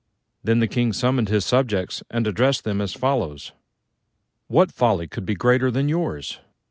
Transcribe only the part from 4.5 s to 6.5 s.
folly could be greater than yours?